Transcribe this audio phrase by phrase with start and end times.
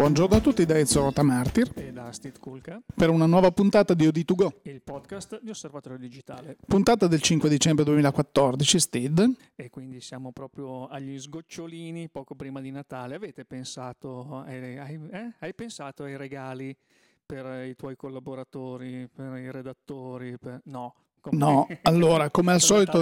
[0.00, 4.06] Buongiorno a tutti da Ezio Rotamartir e da Steve Kulka per una nuova puntata di
[4.06, 6.56] OD2Go, il podcast di Osservatorio Digitale.
[6.66, 9.36] puntata del 5 dicembre 2014, Steed.
[9.54, 13.16] E quindi siamo proprio agli sgocciolini poco prima di Natale.
[13.16, 15.32] Avete pensato, ai, ai- eh?
[15.38, 16.74] hai pensato ai regali
[17.26, 20.38] per i tuoi collaboratori, per i redattori?
[20.38, 20.94] per- No.
[21.20, 23.00] Come- No, allora, come al solito,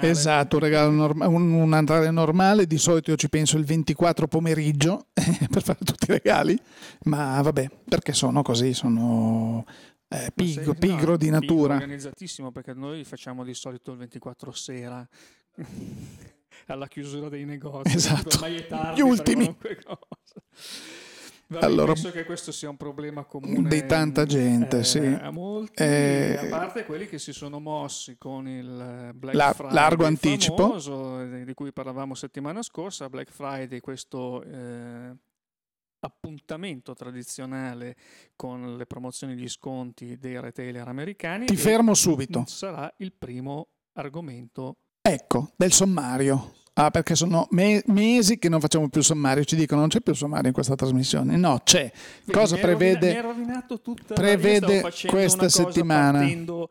[0.00, 4.26] esatto, un, regalo norma- un, un Natale normale, di solito io ci penso il 24
[4.28, 5.06] pomeriggio
[5.50, 6.58] per fare tutti i regali,
[7.04, 9.64] ma vabbè, perché sono così, sono
[10.08, 11.74] eh, pigro, sei- pigro no, di pigro, natura.
[11.74, 15.06] organizzatissimo perché noi facciamo di solito il 24 sera
[16.66, 17.96] alla chiusura dei negozi.
[17.96, 18.36] Esatto.
[18.36, 19.56] Ormai è tardi Gli ultimi.
[21.54, 24.98] Vabbè, Allora, penso che questo sia un problema comune di tanta gente, eh, sì.
[24.98, 29.74] a molti, Eh, a parte quelli che si sono mossi con il Black La- Friday
[29.74, 30.56] largo anticipo.
[30.56, 35.14] famoso, eh, di cui parlavamo settimana scorsa, Black Friday, questo eh,
[36.00, 37.96] appuntamento tradizionale
[38.36, 42.44] con le promozioni e gli sconti dei retailer americani Ti fermo subito.
[42.46, 46.54] sarà il primo argomento Ecco, del sommario.
[46.76, 50.12] Ah, perché sono me- mesi che non facciamo più sommario, ci dicono non c'è più
[50.12, 51.36] sommario in questa trasmissione.
[51.36, 51.90] No, c'è.
[52.24, 54.04] Vedi, Cosa hai rovina- prevede?
[54.12, 56.18] prevede questa settimana?
[56.18, 56.70] partendo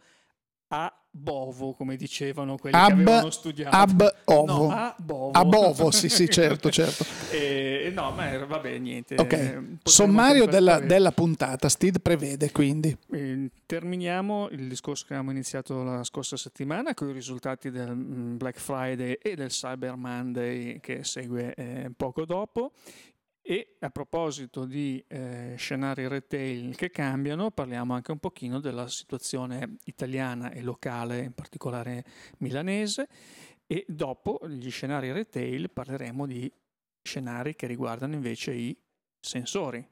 [0.68, 3.76] a bovo, come dicevano quelli Ab- che avevano studiato.
[3.76, 4.68] ab ovo.
[4.68, 5.32] No, a bovo.
[5.32, 7.06] A bovo, sì, sì, certo, certo.
[7.32, 9.16] Eh, no, ma vabbè, niente.
[9.16, 12.98] Ok, sommario della, della puntata, Steed prevede quindi.
[13.12, 18.38] Eh, terminiamo il discorso che abbiamo iniziato la scorsa settimana con i risultati del mm,
[18.38, 22.72] Black Friday e del Cyber Monday che segue eh, poco dopo.
[23.46, 29.76] E a proposito di eh, scenari retail che cambiano, parliamo anche un pochino della situazione
[29.84, 32.06] italiana e locale, in particolare
[32.38, 33.10] milanese.
[33.68, 36.50] E dopo gli scenari retail parleremo di
[37.02, 38.78] scenari che riguardano invece i
[39.20, 39.86] sensori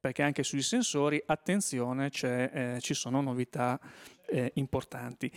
[0.00, 3.80] perché anche sui sensori, attenzione, eh, ci sono novità
[4.30, 5.30] eh, importanti.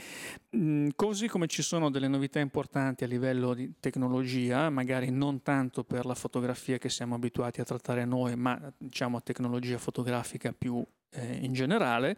[0.55, 5.83] Mm, così come ci sono delle novità importanti a livello di tecnologia, magari non tanto
[5.83, 11.39] per la fotografia che siamo abituati a trattare noi, ma diciamo tecnologia fotografica più eh,
[11.41, 12.15] in generale.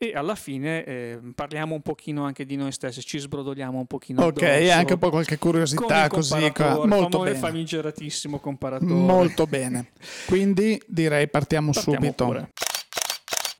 [0.00, 4.22] E alla fine eh, parliamo un pochino anche di noi stessi, ci sbrodoliamo un pochino
[4.24, 6.52] Ok, addosso, anche un po' qualche curiosità così.
[6.52, 6.86] qua.
[6.86, 7.36] Molto bene.
[7.36, 8.92] famigeratissimo comparatore.
[8.94, 9.90] Molto bene.
[10.26, 12.24] Quindi direi partiamo, Partiamo subito.
[12.26, 12.50] pure.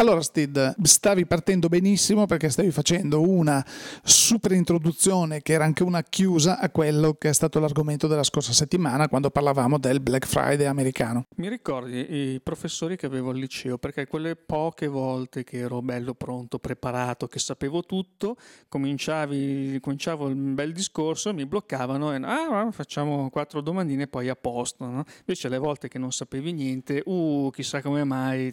[0.01, 3.67] Allora, Steed, stavi partendo benissimo perché stavi facendo una
[4.05, 8.53] super introduzione che era anche una chiusa a quello che è stato l'argomento della scorsa
[8.53, 11.27] settimana quando parlavamo del Black Friday americano.
[11.39, 16.15] Mi ricordi i professori che avevo al liceo, perché quelle poche volte che ero bello
[16.15, 18.37] pronto, preparato, che sapevo tutto,
[18.69, 24.37] cominciavi, cominciavo il bel discorso, mi bloccavano e ah, facciamo quattro domandine e poi a
[24.37, 24.87] posto.
[24.87, 25.03] no?
[25.19, 28.53] Invece le volte che non sapevi niente, uh, chissà come mai.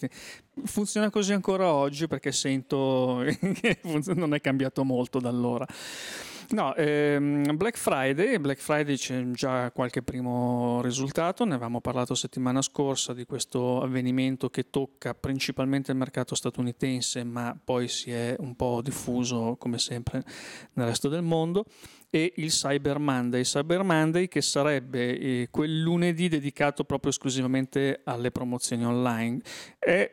[0.63, 3.23] Funziona così ancora oggi perché sento
[3.61, 3.79] che
[4.15, 5.67] non è cambiato molto da allora.
[6.49, 12.61] No, ehm, Black Friday, Black Friday c'è già qualche primo risultato, ne avevamo parlato settimana
[12.61, 18.55] scorsa di questo avvenimento che tocca principalmente il mercato statunitense, ma poi si è un
[18.55, 20.23] po' diffuso come sempre
[20.73, 21.65] nel resto del mondo
[22.11, 28.31] e il Cyber Monday, Cyber Monday che sarebbe eh, quel lunedì dedicato proprio esclusivamente alle
[28.31, 29.41] promozioni online.
[29.79, 30.11] È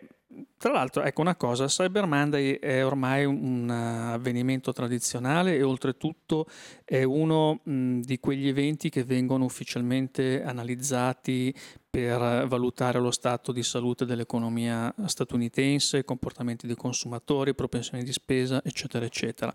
[0.57, 6.47] tra l'altro, ecco una cosa, Cyber Monday è ormai un, eh, avvenimento tradizionale e oltretutto
[6.85, 11.55] è uno mh, di quegli eventi che vengono ufficialmente analizzati
[11.91, 19.05] per valutare lo stato di salute dell'economia statunitense, comportamenti dei consumatori, propensioni di spesa, eccetera,
[19.05, 19.53] eccetera.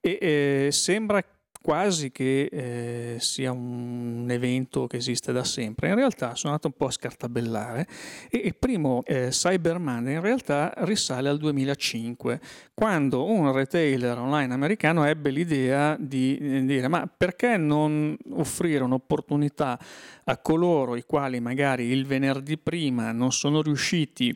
[0.00, 1.24] E eh, sembra
[1.62, 5.88] quasi che eh, sia un evento che esiste da sempre.
[5.88, 7.86] In realtà sono andato un po' a scartabellare
[8.30, 12.40] e il primo eh, Cyber Monday in realtà risale al 2005,
[12.74, 19.78] quando un retailer online americano ebbe l'idea di eh, dire ma perché non offrire un'opportunità
[20.24, 24.34] a coloro i quali magari il venerdì prima non sono riusciti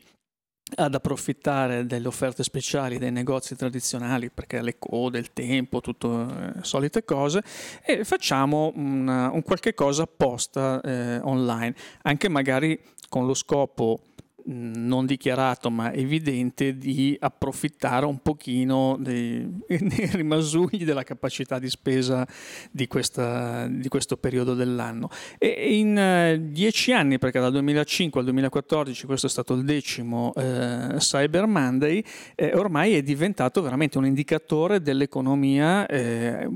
[0.77, 6.63] ad approfittare delle offerte speciali dei negozi tradizionali perché le code, il tempo, tutte eh,
[6.63, 7.43] solite cose
[7.83, 11.75] e facciamo un, un qualche cosa apposta eh, online.
[12.01, 12.79] Anche magari
[13.09, 13.99] con lo scopo
[14.47, 22.27] non dichiarato ma evidente di approfittare un pochino dei, rimasugli della capacità di spesa
[22.71, 25.09] di, questa, di questo periodo dell'anno.
[25.37, 30.33] E in eh, dieci anni, perché dal 2005 al 2014 questo è stato il decimo
[30.35, 32.03] eh, Cyber Monday,
[32.35, 36.47] eh, ormai è diventato veramente un indicatore dell'economia eh,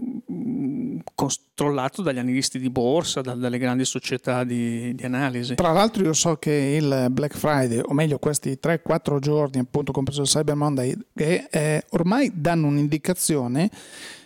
[1.16, 5.56] controllato dagli analisti di borsa, da, dalle grandi società di, di analisi.
[5.56, 10.22] Tra l'altro io so che il Black Friday, o meglio questi 3-4 giorni, appunto compreso
[10.22, 13.70] il Cyber Monday, che eh, ormai danno un'indicazione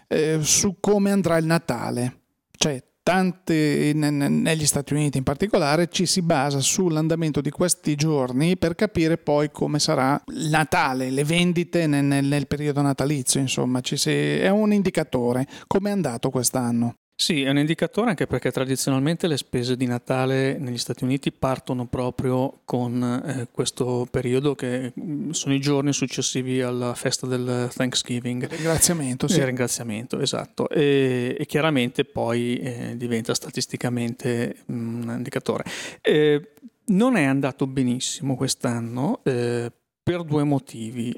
[0.07, 2.21] eh, su come andrà il Natale.
[2.55, 8.75] Cioè, tante, negli Stati Uniti in particolare, ci si basa sull'andamento di questi giorni per
[8.75, 14.71] capire poi come sarà Natale, le vendite nel, nel periodo natalizio, insomma, si, è un
[14.71, 15.45] indicatore.
[15.67, 16.95] Come è andato quest'anno?
[17.23, 21.85] Sì, è un indicatore anche perché tradizionalmente le spese di Natale negli Stati Uniti partono
[21.85, 28.45] proprio con eh, questo periodo che mm, sono i giorni successivi alla festa del Thanksgiving.
[28.45, 29.37] Ringraziamento, sì.
[29.37, 30.67] Il ringraziamento, esatto.
[30.67, 35.63] E, e chiaramente poi eh, diventa statisticamente mm, un indicatore.
[36.01, 36.55] Eh,
[36.87, 39.71] non è andato benissimo quest'anno eh,
[40.03, 41.15] per due motivi.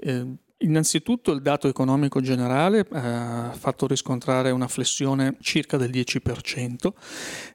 [0.58, 6.90] Eh, Innanzitutto il dato economico generale eh, ha fatto riscontrare una flessione circa del 10%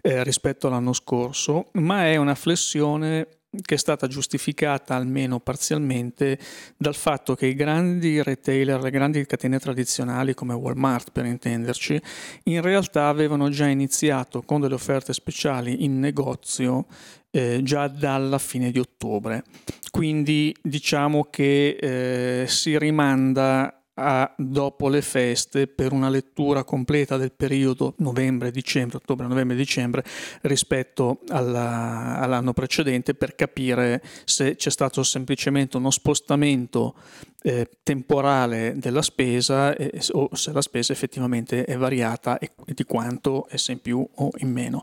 [0.00, 3.26] eh, rispetto all'anno scorso, ma è una flessione
[3.62, 6.38] che è stata giustificata almeno parzialmente
[6.76, 12.00] dal fatto che i grandi retailer, le grandi catene tradizionali come Walmart per intenderci,
[12.44, 16.86] in realtà avevano già iniziato con delle offerte speciali in negozio
[17.30, 19.44] eh, già dalla fine di ottobre.
[19.90, 27.32] Quindi diciamo che eh, si rimanda a dopo le feste per una lettura completa del
[27.32, 30.02] periodo novembre-dicembre, ottobre-novembre-dicembre
[30.42, 36.94] rispetto alla, all'anno precedente per capire se c'è stato semplicemente uno spostamento
[37.42, 43.48] eh, temporale della spesa eh, o se la spesa effettivamente è variata e, di quanto
[43.54, 44.82] se in più o in meno.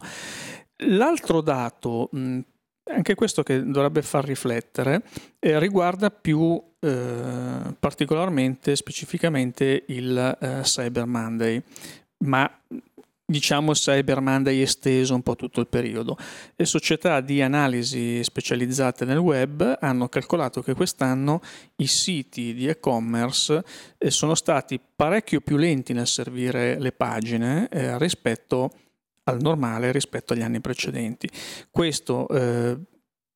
[0.86, 2.40] L'altro dato mh,
[2.90, 5.04] anche questo che dovrebbe far riflettere,
[5.40, 11.62] eh, riguarda più eh, particolarmente, specificamente il eh, Cyber Monday,
[12.20, 12.50] ma
[13.30, 16.18] diciamo Cyber Monday esteso un po' tutto il periodo.
[16.56, 21.42] Le società di analisi specializzate nel web hanno calcolato che quest'anno
[21.78, 23.64] i siti di e-commerce
[23.98, 28.72] eh, sono stati parecchio più lenti nel servire le pagine eh, rispetto a
[29.28, 31.30] al normale rispetto agli anni precedenti.
[31.70, 32.78] Questo eh,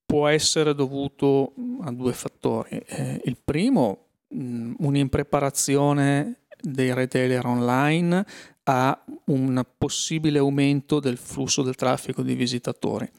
[0.06, 2.82] può essere dovuto a due fattori.
[2.86, 8.26] Eh, il primo, mh, un'impreparazione dei retailer online
[8.64, 13.10] a un possibile aumento del flusso del traffico di visitatori.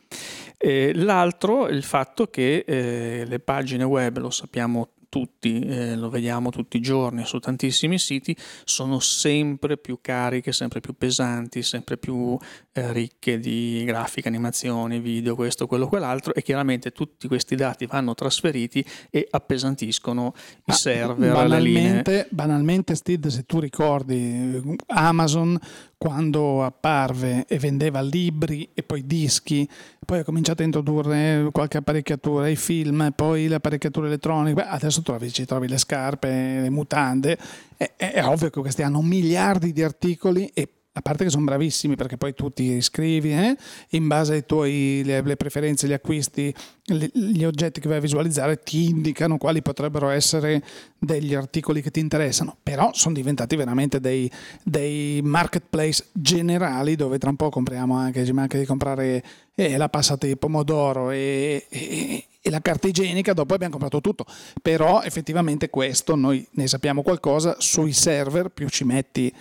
[0.56, 6.48] Eh, l'altro, il fatto che eh, le pagine web, lo sappiamo tutti, eh, lo vediamo
[6.48, 12.34] tutti i giorni su tantissimi siti, sono sempre più cariche, sempre più pesanti, sempre più
[12.72, 18.14] eh, ricche di grafiche, animazioni, video, questo, quello, quell'altro e chiaramente tutti questi dati vanno
[18.14, 22.28] trasferiti e appesantiscono i ah, server, banalmente, le linee.
[22.30, 25.58] Banalmente, Steve, se tu ricordi, Amazon
[26.02, 29.68] quando apparve e vendeva libri e poi dischi,
[30.04, 35.00] poi ha cominciato a introdurre qualche apparecchiatura, i film, poi le apparecchiature elettroniche, Beh, adesso
[35.02, 37.38] trovi, ci trovi le scarpe, le mutande,
[37.76, 41.96] è, è ovvio che questi hanno miliardi di articoli e a parte che sono bravissimi
[41.96, 43.56] perché poi tu ti iscrivi eh?
[43.90, 46.54] in base ai tuoi le, le preferenze, gli acquisti,
[46.84, 50.62] le, gli oggetti che vai a visualizzare ti indicano quali potrebbero essere
[50.98, 54.30] degli articoli che ti interessano, però sono diventati veramente dei,
[54.62, 59.24] dei marketplace generali dove tra un po' compriamo anche, ci manca di comprare
[59.54, 64.26] eh, la passata di pomodoro e, e, e la carta igienica, dopo abbiamo comprato tutto,
[64.60, 69.32] però effettivamente questo noi ne sappiamo qualcosa, sui server più ci metti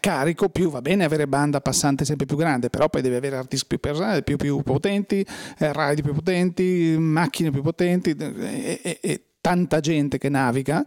[0.00, 3.48] carico, più va bene avere banda passante sempre più grande, però poi devi avere hard
[3.48, 5.26] disk più, personali, più, più potenti,
[5.58, 10.84] eh, RAID più potenti, macchine più potenti e, e, e tanta gente che naviga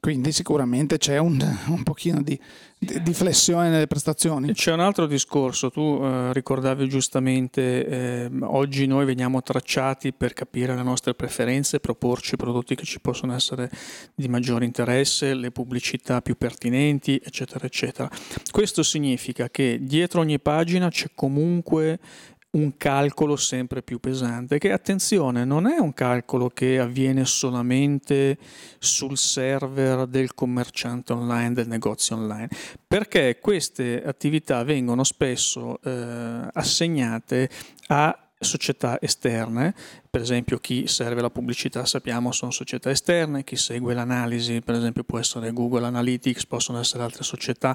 [0.00, 2.38] quindi sicuramente c'è un, un pochino di,
[2.78, 4.52] di, flessione nelle prestazioni.
[4.52, 10.76] C'è un altro discorso, tu eh, ricordavi giustamente, eh, oggi noi veniamo tracciati per capire
[10.76, 13.70] le nostre preferenze, proporci prodotti che ci possono essere
[14.14, 18.08] di maggiore interesse, le pubblicità più pertinenti, eccetera, eccetera.
[18.50, 21.98] Questo significa che dietro ogni pagina c'è comunque
[22.50, 28.38] un calcolo sempre più pesante, che attenzione non è un calcolo che avviene solamente
[28.78, 32.48] sul server del commerciante online, del negozio online,
[32.86, 37.50] perché queste attività vengono spesso eh, assegnate
[37.88, 39.74] a società esterne,
[40.10, 45.02] per esempio chi serve la pubblicità sappiamo sono società esterne, chi segue l'analisi per esempio
[45.04, 47.74] può essere Google Analytics, possono essere altre società.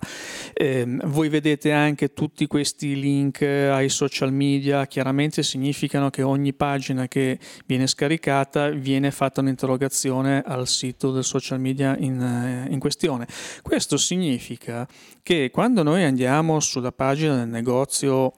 [0.53, 7.07] Eh, voi vedete anche tutti questi link ai social media, chiaramente significano che ogni pagina
[7.07, 13.27] che viene scaricata viene fatta un'interrogazione al sito del social media in, eh, in questione.
[13.61, 14.87] Questo significa
[15.21, 18.33] che quando noi andiamo sulla pagina del negozio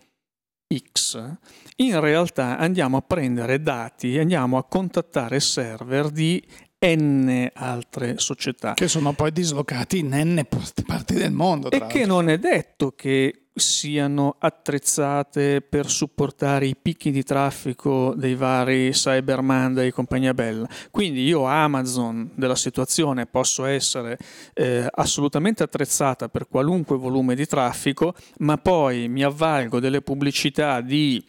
[0.73, 1.37] X,
[1.77, 6.43] in realtà andiamo a prendere dati, andiamo a contattare server di
[6.85, 8.73] n altre società.
[8.73, 10.45] Che sono poi dislocati in n
[10.85, 11.69] parti del mondo.
[11.69, 18.35] E che non è detto che siano attrezzate per supportare i picchi di traffico dei
[18.35, 20.67] vari Cyber Monday e compagnia bella.
[20.91, 24.17] Quindi io Amazon della situazione posso essere
[24.53, 31.23] eh, assolutamente attrezzata per qualunque volume di traffico, ma poi mi avvalgo delle pubblicità di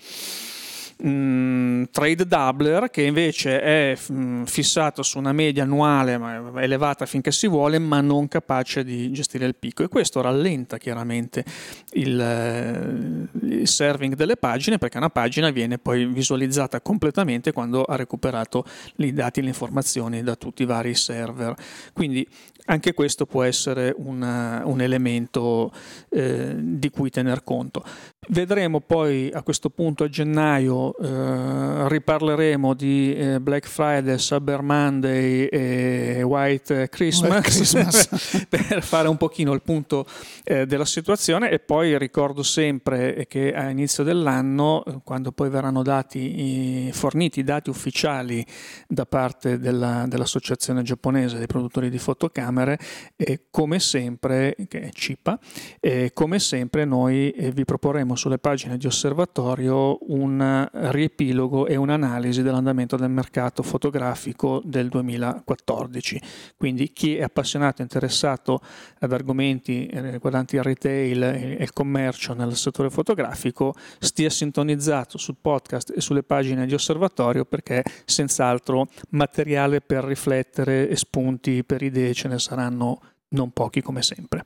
[0.96, 6.18] mh, mm, trade doubler che invece è mh, mm, fissato su una media annuale
[6.56, 9.82] elevata finché si vuole ma non capace di gestire il picco.
[9.82, 11.44] E questo rallenta chiaramente
[11.92, 17.96] il, eh, il serving delle pagine perché una pagina viene poi visualizzata completamente quando ha
[17.96, 18.64] recuperato
[18.96, 21.54] i dati e le informazioni da tutti i vari server.
[21.92, 22.26] Quindi
[22.66, 25.72] anche questo può essere una, un elemento
[26.10, 27.82] eh, di cui tener conto.
[28.28, 35.44] Vedremo poi a questo punto a gennaio, eh, riparleremo di eh, Black Friday, Cyber Monday
[35.44, 38.46] e White Christmas, White Christmas.
[38.50, 40.06] per fare un pochino il punto
[40.42, 46.90] eh, della situazione e poi ricordo sempre che a inizio dell'anno, quando poi verranno dati,
[46.92, 48.44] forniti i dati ufficiali
[48.88, 52.78] da parte della, dell'associazione giapponese dei produttori di fotocamere, Camere
[53.16, 55.38] e come sempre, che è CIPA,
[55.78, 62.42] e come sempre noi eh, vi proporremo sulle pagine di osservatorio un riepilogo e un'analisi
[62.42, 66.20] dell'andamento del mercato fotografico del 2014.
[66.56, 68.60] Quindi chi è appassionato e interessato
[69.00, 75.36] ad argomenti eh, riguardanti il retail e il commercio nel settore fotografico stia sintonizzato sul
[75.40, 82.14] podcast e sulle pagine di osservatorio perché senz'altro materiale per riflettere e spunti per idee
[82.14, 83.00] ce ne saranno
[83.30, 84.44] non pochi come sempre.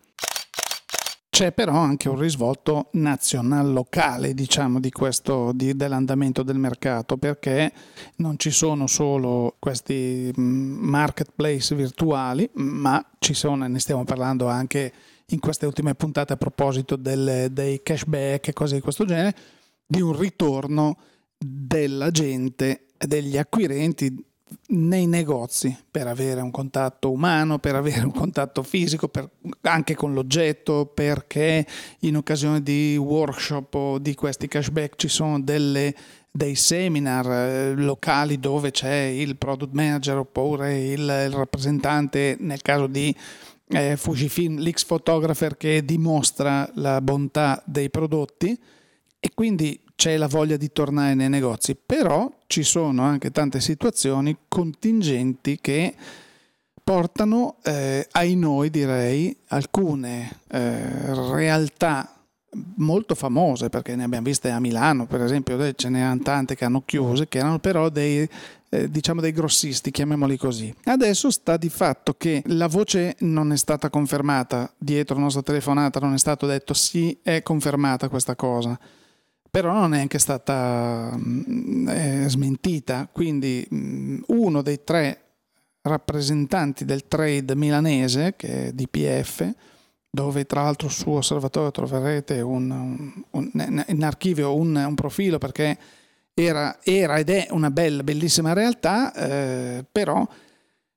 [1.28, 7.72] C'è però anche un risvolto nazional-locale, diciamo, di questo, di, dell'andamento del mercato, perché
[8.16, 14.92] non ci sono solo questi mm, marketplace virtuali, ma ci sono, ne stiamo parlando anche
[15.26, 19.34] in queste ultime puntate a proposito del, dei cashback e cose di questo genere,
[19.86, 20.98] di un ritorno
[21.38, 24.29] della gente, degli acquirenti
[24.68, 29.28] nei negozi per avere un contatto umano, per avere un contatto fisico, per,
[29.62, 31.66] anche con l'oggetto, perché
[32.00, 35.94] in occasione di workshop o di questi cashback ci sono delle,
[36.30, 42.86] dei seminar eh, locali dove c'è il product manager oppure il, il rappresentante, nel caso
[42.86, 43.14] di
[43.68, 48.58] eh, Fujifilm, l'ex photographer che dimostra la bontà dei prodotti.
[49.22, 54.34] E quindi c'è la voglia di tornare nei negozi, però ci sono anche tante situazioni
[54.48, 55.94] contingenti che
[56.82, 62.14] portano eh, ai noi, direi, alcune eh, realtà
[62.76, 66.82] molto famose, perché ne abbiamo viste a Milano, per esempio, ce n'erano tante che hanno
[66.86, 68.26] chiuso, che erano però dei,
[68.70, 70.74] eh, diciamo dei grossisti, chiamiamoli così.
[70.84, 76.00] Adesso sta di fatto che la voce non è stata confermata, dietro la nostra telefonata
[76.00, 78.80] non è stato detto sì, è confermata questa cosa
[79.50, 85.24] però non è anche stata mm, smentita, quindi mm, uno dei tre
[85.82, 89.52] rappresentanti del trade milanese, che è DPF,
[90.10, 95.78] dove tra l'altro su Osservatorio troverete un, un, un, in archivio un, profilo perché
[96.34, 100.26] era, era, ed è una bella, bellissima realtà, eh, però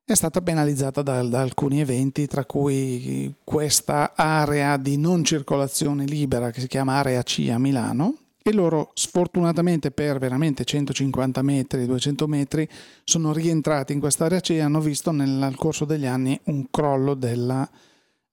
[0.06, 6.52] è stata penalizzata da, da, alcuni eventi, tra cui questa area di non circolazione libera
[6.52, 12.28] che si chiama Area C a Milano, e loro sfortunatamente per veramente 150 metri, 200
[12.28, 12.68] metri
[13.06, 17.68] sono rientrati in quest'area C e hanno visto nel corso degli anni un crollo della,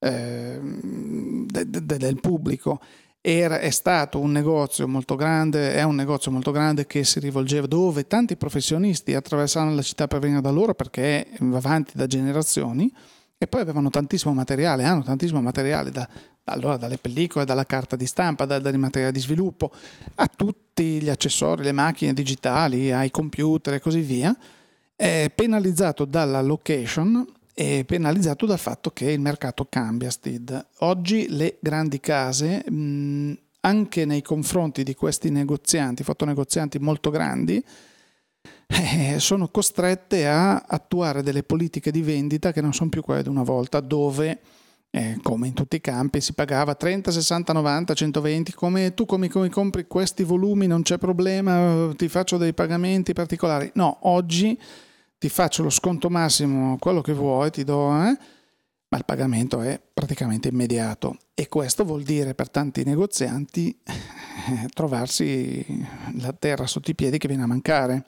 [0.00, 2.80] eh, de, de, del pubblico.
[3.22, 7.66] Era, è stato un negozio molto grande, è un negozio molto grande che si rivolgeva
[7.66, 12.92] dove tanti professionisti attraversavano la città per venire da loro perché va avanti da generazioni
[13.38, 16.08] e poi avevano tantissimo materiale, hanno tantissimo materiale da,
[16.50, 19.70] allora dalle pellicole, dalla carta di stampa, da, dai materiali di sviluppo,
[20.16, 24.36] a tutti gli accessori, le macchine digitali, ai computer e così via,
[24.96, 30.66] è penalizzato dalla location e penalizzato dal fatto che il mercato cambia, Steve.
[30.78, 37.62] Oggi le grandi case mh, anche nei confronti di questi negozianti, fotonegozianti molto grandi,
[38.66, 43.28] eh, sono costrette a attuare delle politiche di vendita che non sono più quelle di
[43.28, 44.38] una volta, dove
[44.90, 49.28] eh, come in tutti i campi si pagava 30, 60, 90, 120, come tu come,
[49.28, 53.70] come compri questi volumi non c'è problema, ti faccio dei pagamenti particolari.
[53.74, 54.58] No, oggi
[55.18, 58.18] ti faccio lo sconto massimo, quello che vuoi, ti do, eh?
[58.90, 65.64] ma il pagamento è praticamente immediato e questo vuol dire per tanti negozianti eh, trovarsi
[66.18, 68.04] la terra sotto i piedi che viene a mancare.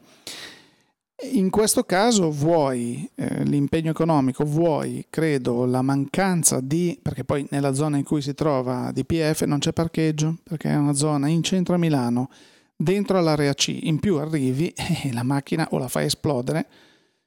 [1.30, 7.74] In questo caso vuoi eh, l'impegno economico, vuoi, credo, la mancanza di, perché poi nella
[7.74, 11.76] zona in cui si trova DPF non c'è parcheggio, perché è una zona in centro
[11.76, 12.28] a Milano,
[12.74, 16.66] dentro all'area C, in più arrivi e la macchina o la fai esplodere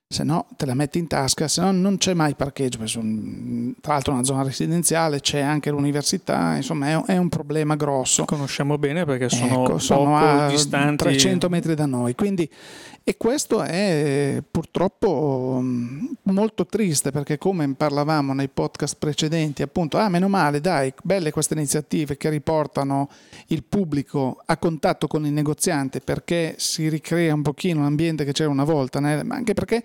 [0.08, 4.12] se no te la metti in tasca, se no non c'è mai parcheggio, tra l'altro
[4.12, 8.24] è una zona residenziale, c'è anche l'università, insomma è un, è un problema grosso.
[8.26, 12.48] Conosciamo bene perché sono, ecco, sono a distanti 300 metri da noi, quindi
[13.08, 20.10] e questo è purtroppo mm, molto triste perché come parlavamo nei podcast precedenti, appunto, ah
[20.10, 23.08] meno male, dai, belle queste iniziative che riportano
[23.50, 28.50] il pubblico a contatto con il negoziante perché si ricrea un pochino l'ambiente che c'era
[28.50, 29.84] una volta, ma anche perché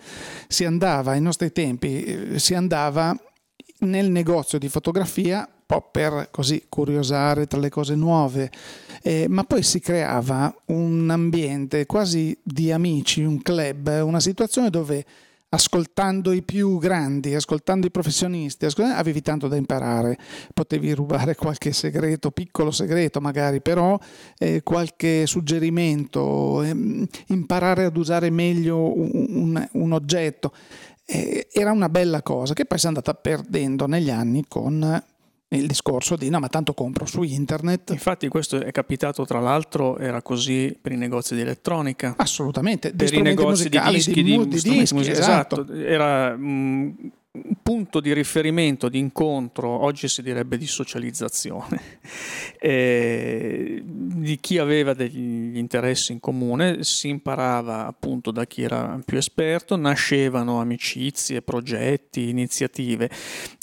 [0.49, 3.17] si andava, ai nostri tempi, eh, si andava
[3.81, 5.49] nel negozio di fotografia
[5.81, 8.51] per così curiosare tra le cose nuove,
[9.03, 15.05] eh, ma poi si creava un ambiente quasi di amici, un club, una situazione dove
[15.51, 20.17] ascoltando i più grandi, ascoltando i professionisti, avevi tanto da imparare,
[20.55, 23.99] potevi rubare qualche segreto, piccolo segreto magari, però
[24.39, 30.53] eh, qualche suggerimento, eh, imparare ad usare meglio un, un, un oggetto.
[31.05, 35.03] Eh, era una bella cosa che poi si è andata perdendo negli anni con
[35.53, 39.99] il discorso di no ma tanto compro su internet infatti questo è capitato tra l'altro
[39.99, 42.15] era così per i negozi di elettronica.
[42.17, 45.63] Assolutamente per i negozi di dischi di, di, di dischi, esatto.
[45.63, 45.75] esatto.
[45.75, 46.91] Era mh, mm,
[47.63, 51.81] punto di riferimento, di incontro, oggi si direbbe di socializzazione,
[52.59, 59.17] eh, di chi aveva degli interessi in comune, si imparava appunto da chi era più
[59.17, 63.09] esperto, nascevano amicizie, progetti, iniziative.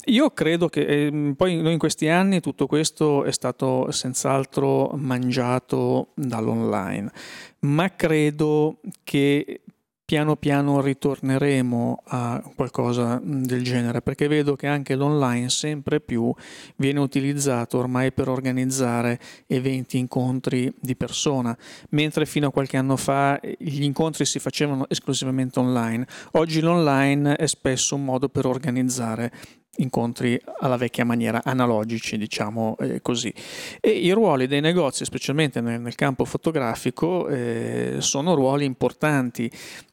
[0.06, 7.12] Io credo che eh, poi in questi anni tutto questo è stato senz'altro mangiato dall'online,
[7.60, 9.60] ma credo che
[10.08, 16.32] piano piano ritorneremo a qualcosa del genere perché vedo che anche l'online sempre più
[16.76, 21.54] viene utilizzato ormai per organizzare eventi, incontri di persona,
[21.90, 26.06] mentre fino a qualche anno fa gli incontri si facevano esclusivamente online.
[26.32, 29.30] Oggi l'online è spesso un modo per organizzare
[29.78, 33.32] incontri alla vecchia maniera, analogici, diciamo eh, così.
[33.80, 39.50] E i ruoli dei negozi, specialmente nel, nel campo fotografico, eh, sono ruoli importanti.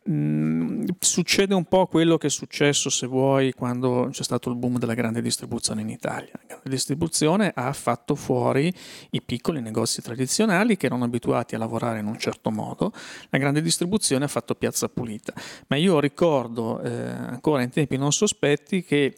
[0.07, 4.77] Mm, succede un po' quello che è successo, se vuoi, quando c'è stato il boom
[4.77, 6.29] della grande distribuzione in Italia.
[6.33, 8.71] La grande distribuzione ha fatto fuori
[9.11, 12.91] i piccoli negozi tradizionali che erano abituati a lavorare in un certo modo.
[13.29, 15.33] La grande distribuzione ha fatto piazza pulita.
[15.67, 19.13] Ma io ricordo eh, ancora in tempi non sospetti che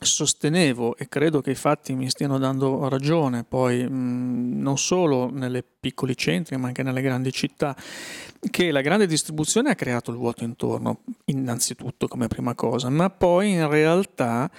[0.57, 5.63] sostenevo, e credo che i fatti mi stiano dando ragione, poi mh, non solo nelle
[5.63, 7.75] piccoli centri, ma anche nelle grandi città,
[8.49, 13.51] che la grande distribuzione ha creato il vuoto intorno, innanzitutto come prima cosa, ma poi
[13.51, 14.49] in realtà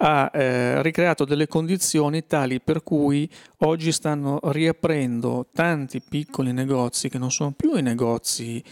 [0.00, 7.18] ha eh, ricreato delle condizioni tali per cui oggi stanno riaprendo tanti piccoli negozi che
[7.18, 8.62] non sono più i negozi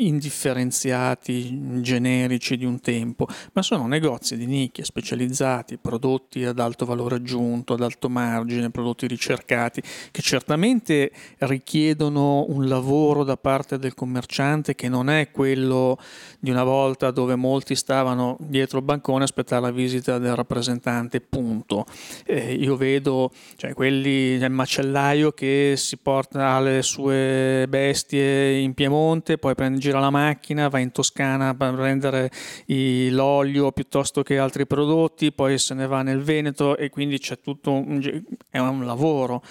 [0.00, 7.16] indifferenziati, generici di un tempo, ma sono negozi di nicchia specializzati, prodotti ad alto valore
[7.16, 14.74] aggiunto, ad alto margine, prodotti ricercati, che certamente richiedono un lavoro da parte del commerciante
[14.74, 15.98] che non è quello
[16.38, 21.20] di una volta dove molti stavano dietro il bancone a aspettare la visita del rappresentante,
[21.20, 21.86] punto.
[22.24, 29.38] Eh, io vedo cioè, quelli del macellaio che si porta le sue bestie in Piemonte,
[29.38, 32.30] poi prende gira la macchina, va in Toscana a prendere
[32.66, 37.72] l'olio piuttosto che altri prodotti, poi se ne va nel Veneto e quindi c'è tutto
[37.72, 39.42] un, è un lavoro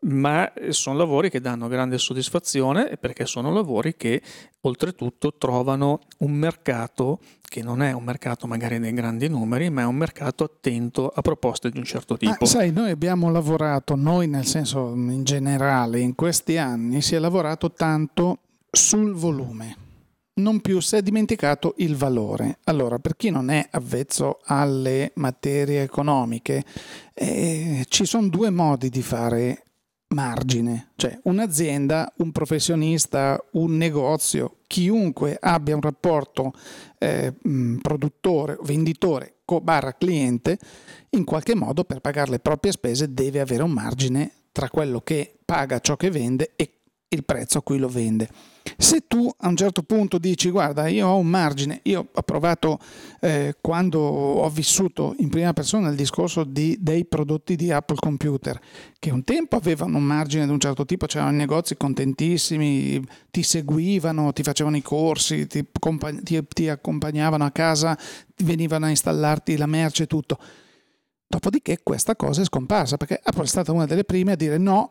[0.00, 4.22] ma sono lavori che danno grande soddisfazione perché sono lavori che
[4.60, 9.84] oltretutto trovano un mercato che non è un mercato magari dei grandi numeri, ma è
[9.86, 12.36] un mercato attento a proposte di un certo tipo.
[12.38, 17.18] Ma sai, noi abbiamo lavorato, noi nel senso in generale, in questi anni si è
[17.18, 19.76] lavorato tanto sul volume.
[20.34, 22.58] Non più si è dimenticato il valore.
[22.64, 26.64] Allora, per chi non è avvezzo alle materie economiche,
[27.12, 29.64] eh, ci sono due modi di fare
[30.14, 36.52] margine, cioè un'azienda, un professionista, un negozio, chiunque abbia un rapporto
[36.98, 37.34] eh,
[37.82, 40.58] produttore, venditore barra cliente,
[41.10, 45.38] in qualche modo per pagare le proprie spese deve avere un margine tra quello che
[45.44, 46.77] paga ciò che vende e
[47.10, 48.28] il prezzo a cui lo vende.
[48.76, 52.78] Se tu a un certo punto dici guarda io ho un margine, io ho provato
[53.20, 58.60] eh, quando ho vissuto in prima persona il discorso di, dei prodotti di Apple Computer,
[58.98, 64.32] che un tempo avevano un margine di un certo tipo, c'erano negozi contentissimi, ti seguivano,
[64.32, 65.64] ti facevano i corsi, ti,
[66.22, 67.98] ti, ti accompagnavano a casa,
[68.44, 70.38] venivano a installarti la merce e tutto.
[71.26, 74.90] Dopodiché questa cosa è scomparsa perché Apple è stata una delle prime a dire no,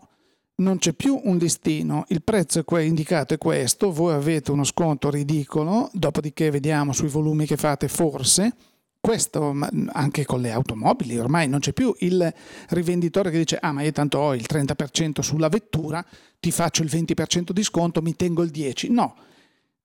[0.57, 5.09] non c'è più un listino, il prezzo è indicato è questo, voi avete uno sconto
[5.09, 8.55] ridicolo, dopodiché vediamo sui volumi che fate forse.
[8.99, 9.55] Questo
[9.91, 12.33] anche con le automobili, ormai non c'è più il
[12.69, 16.03] rivenditore che dice ah ma io tanto ho il 30% sulla vettura,
[16.39, 18.91] ti faccio il 20% di sconto, mi tengo il 10%.
[18.91, 19.15] No,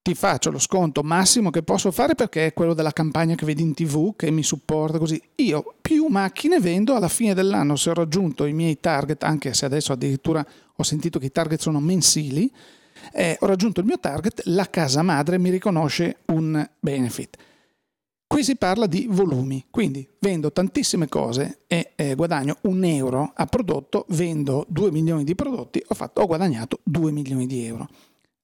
[0.03, 3.63] ti faccio lo sconto massimo che posso fare perché è quello della campagna che vedi
[3.63, 5.21] in tv che mi supporta così.
[5.37, 9.65] Io più macchine vendo alla fine dell'anno se ho raggiunto i miei target, anche se
[9.65, 12.53] adesso addirittura ho sentito che i target sono mensili,
[13.13, 17.37] eh, ho raggiunto il mio target, la casa madre mi riconosce un benefit.
[18.27, 23.47] Qui si parla di volumi, quindi vendo tantissime cose e eh, guadagno un euro a
[23.47, 27.89] prodotto, vendo 2 milioni di prodotti, ho, fatto, ho guadagnato 2 milioni di euro.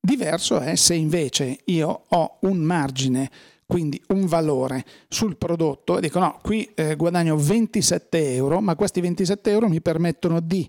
[0.00, 3.30] Diverso è se invece io ho un margine,
[3.66, 9.00] quindi un valore sul prodotto e dico no, qui eh, guadagno 27 euro, ma questi
[9.00, 10.68] 27 euro mi permettono di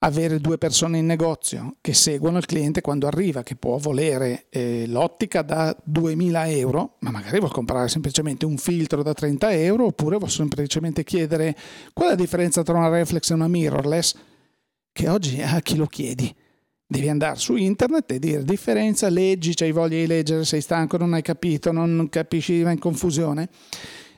[0.00, 4.84] avere due persone in negozio che seguono il cliente quando arriva, che può volere eh,
[4.86, 10.18] l'ottica da 2000 euro, ma magari vuol comprare semplicemente un filtro da 30 euro, oppure
[10.18, 11.56] vuol semplicemente chiedere
[11.92, 14.14] qual è la differenza tra una reflex e una mirrorless,
[14.92, 16.34] che oggi a chi lo chiedi?
[16.90, 21.12] Devi andare su internet e dire differenza, leggi, c'hai voglia di leggere, sei stanco, non
[21.12, 23.50] hai capito, non capisci, vai in confusione.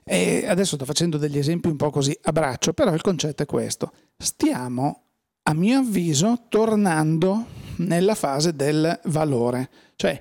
[0.04, 3.46] E adesso sto facendo degli esempi un po' così a braccio, però il concetto è
[3.46, 3.92] questo.
[4.16, 5.02] Stiamo,
[5.42, 7.44] a mio avviso, tornando
[7.78, 9.68] nella fase del valore.
[9.96, 10.20] Cioè,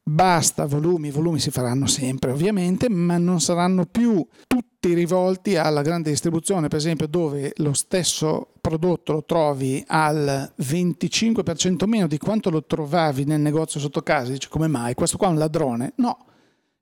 [0.00, 5.82] basta volumi, i volumi si faranno sempre ovviamente, ma non saranno più tutti rivolti alla
[5.82, 12.50] grande distribuzione, per esempio dove lo stesso prodotto lo trovi al 25% meno di quanto
[12.50, 14.94] lo trovavi nel negozio sotto casa, dici come mai?
[14.94, 15.92] Questo qua è un ladrone?
[15.96, 16.16] No,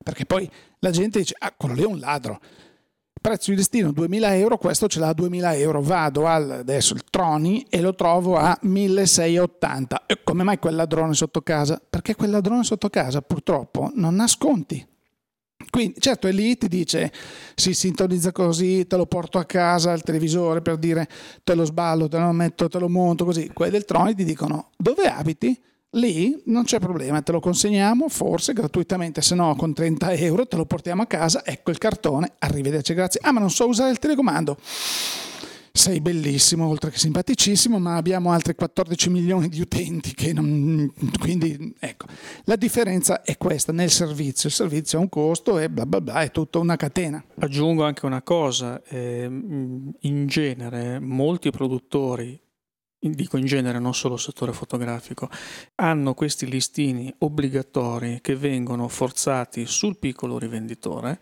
[0.03, 2.39] perché poi la gente dice, ah, quello lì è un ladro
[3.19, 7.03] prezzo di listino 2000 euro, questo ce l'ha a 2000 euro, vado al, adesso il
[7.09, 10.05] Troni e lo trovo a 1680.
[10.05, 11.81] E come mai quel ladrone sotto casa?
[11.87, 14.85] Perché quel ladrone sotto casa purtroppo non ha sconti.
[15.69, 17.11] Quindi, certo, è lì ti dice
[17.55, 21.07] si sintonizza così, te lo porto a casa al televisore per dire
[21.43, 23.49] te lo sballo, te lo metto, te lo monto così.
[23.53, 25.59] Quelli del Troni ti dicono dove abiti?
[25.93, 30.55] Lì non c'è problema, te lo consegniamo forse gratuitamente, se no con 30 euro te
[30.55, 33.19] lo portiamo a casa, ecco il cartone, arrivederci, grazie.
[33.23, 34.57] Ah ma non so usare il telecomando.
[35.79, 40.91] Sei bellissimo, oltre che simpaticissimo, ma abbiamo altri 14 milioni di utenti che non...
[41.17, 42.05] quindi ecco,
[42.43, 46.19] la differenza è questa nel servizio, il servizio ha un costo e bla bla bla,
[46.19, 47.23] è tutta una catena.
[47.39, 52.37] Aggiungo anche una cosa, eh, in genere molti produttori
[52.99, 55.29] dico in genere non solo settore fotografico,
[55.75, 61.19] hanno questi listini obbligatori che vengono forzati sul piccolo rivenditore,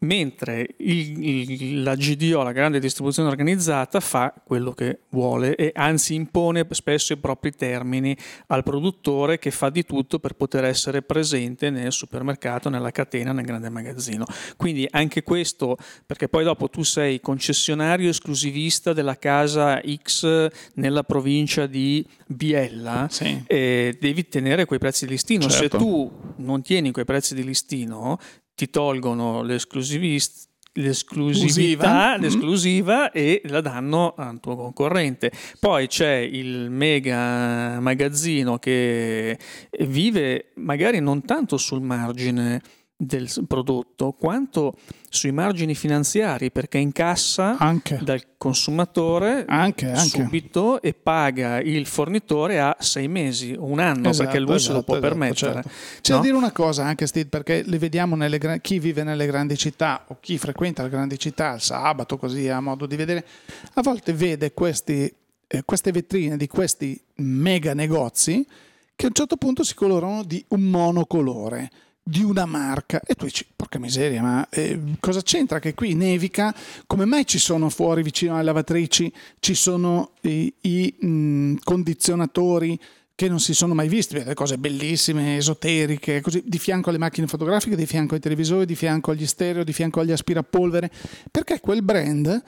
[0.00, 6.14] mentre il, il, la GDO, la grande distribuzione organizzata, fa quello che vuole e anzi
[6.14, 8.16] impone spesso i propri termini
[8.48, 13.44] al produttore che fa di tutto per poter essere presente nel supermercato, nella catena, nel
[13.44, 14.24] grande magazzino.
[14.56, 21.14] Quindi anche questo, perché poi dopo tu sei concessionario esclusivista della casa X nella provincia
[21.16, 23.42] provincia di Biella, sì.
[23.46, 25.48] eh, devi tenere quei prezzi di listino.
[25.48, 25.78] Certo.
[25.78, 28.18] Se tu non tieni quei prezzi di listino,
[28.54, 30.44] ti tolgono l'esclusivista
[30.76, 33.10] l'esclusività, l'esclusiva mm.
[33.14, 35.32] e la danno al tuo concorrente.
[35.58, 39.38] Poi c'è il mega magazzino che
[39.86, 42.60] vive magari non tanto sul margine
[42.98, 44.74] del prodotto quanto
[45.10, 47.98] sui margini finanziari perché incassa anche.
[48.02, 50.22] dal consumatore anche, anche.
[50.22, 54.70] subito e paga il fornitore a sei mesi o un anno esatto, perché lui esatto,
[54.70, 55.52] se lo può esatto, permettere.
[55.52, 55.68] Certo.
[56.00, 56.18] C'è no?
[56.18, 60.04] da dire una cosa anche Steve perché le vediamo nelle chi vive nelle grandi città
[60.08, 63.26] o chi frequenta le grandi città il sabato così ha modo di vedere
[63.74, 65.12] a volte vede questi,
[65.46, 68.46] eh, queste vetrine di questi mega negozi
[68.94, 71.70] che a un certo punto si colorano di un monocolore
[72.08, 73.00] di una marca.
[73.04, 76.54] E tu dici porca miseria ma eh, cosa c'entra che qui nevica
[76.86, 82.78] come mai ci sono fuori vicino alle lavatrici ci sono i, i mh, condizionatori
[83.16, 87.26] che non si sono mai visti, delle cose bellissime, esoteriche, così di fianco alle macchine
[87.26, 90.90] fotografiche, di fianco ai televisori, di fianco agli stereo, di fianco agli aspirapolvere,
[91.30, 92.42] perché quel brand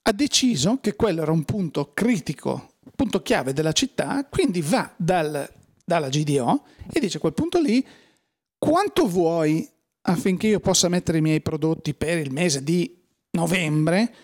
[0.00, 5.46] ha deciso che quello era un punto critico, punto chiave della città, quindi va dal,
[5.84, 7.86] dalla GDO e dice a quel punto lì
[8.58, 9.68] quanto vuoi
[10.02, 12.96] affinché io possa mettere i miei prodotti per il mese di
[13.30, 14.14] novembre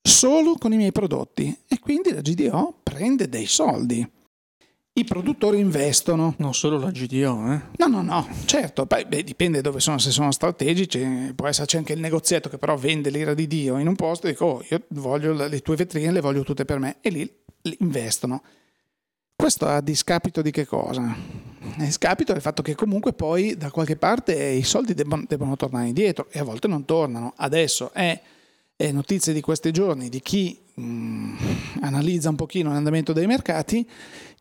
[0.00, 4.08] solo con i miei prodotti e quindi la GDO prende dei soldi
[4.96, 6.34] i produttori investono.
[6.38, 7.60] Non solo la GDO, eh?
[7.78, 12.00] No, no, no, certo, beh, dipende dove sono, se sono strategici, può esserci anche il
[12.00, 15.32] negozietto che però vende l'ira di Dio in un posto e dico, oh, io voglio
[15.32, 17.36] le tue vetrine, le voglio tutte per me, e lì
[17.78, 18.42] investono.
[19.34, 21.52] Questo a discapito di che cosa?
[21.76, 25.88] A discapito del fatto che comunque poi da qualche parte i soldi debbono, debbono tornare
[25.88, 27.32] indietro e a volte non tornano.
[27.36, 28.20] Adesso è,
[28.76, 31.36] è notizie di questi giorni di chi mh, mm,
[31.80, 33.88] analizza un pochino l'andamento dei mercati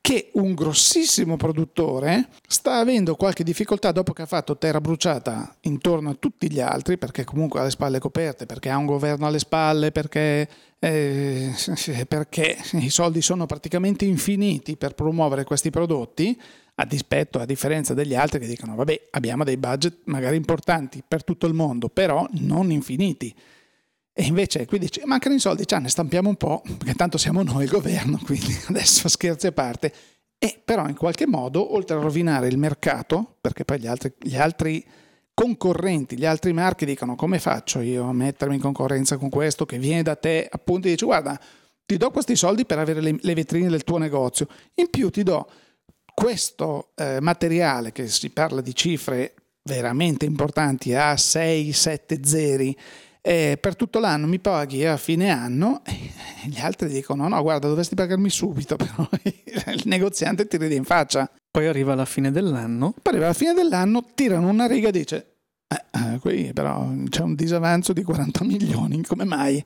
[0.04, 6.10] che un grossissimo produttore sta avendo qualche difficoltà dopo che ha fatto terra bruciata intorno
[6.10, 9.40] a tutti gli altri, perché comunque ha le spalle coperte, perché ha un governo alle
[9.40, 11.54] spalle, perché, eh,
[12.06, 16.38] perché i soldi sono praticamente infiniti per promuovere questi prodotti,
[16.76, 21.24] a dispetto, a differenza degli altri che dicono vabbè abbiamo dei budget magari importanti per
[21.24, 23.34] tutto il mondo, però non infiniti.
[24.16, 27.42] E invece qui dice, mancano i soldi, cioè ne stampiamo un po', perché tanto siamo
[27.42, 29.94] noi il governo, quindi adesso scherzi a parte.
[30.38, 34.36] E però in qualche modo, oltre a rovinare il mercato, perché poi gli altri, gli
[34.36, 34.86] altri
[35.34, 39.80] concorrenti, gli altri marchi dicono come faccio io a mettermi in concorrenza con questo che
[39.80, 41.40] viene da te, appunto, dice guarda,
[41.86, 45.24] ti do questi soldi per avere le, le vetrine del tuo negozio, in più ti
[45.24, 45.50] do
[46.14, 52.78] questo eh, materiale che si parla di cifre veramente importanti a 6-7 zeri
[53.26, 56.12] eh, per tutto l'anno mi paghi a fine anno e
[56.50, 59.08] gli altri dicono no guarda dovresti pagarmi subito però
[59.72, 61.30] il negoziante ti ride in faccia.
[61.50, 62.94] Poi arriva la fine dell'anno.
[63.02, 65.36] Poi arriva la fine dell'anno tirano una riga e dice
[65.68, 69.64] eh, eh, qui però c'è un disavanzo di 40 milioni come mai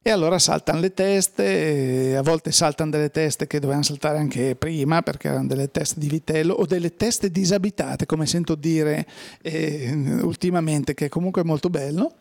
[0.00, 5.02] e allora saltano le teste, a volte saltano delle teste che dovevano saltare anche prima
[5.02, 9.06] perché erano delle teste di vitello o delle teste disabitate, come sento dire
[9.42, 12.20] eh, ultimamente, che comunque è molto bello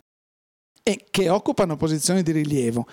[0.83, 2.87] e che occupano posizioni di rilievo.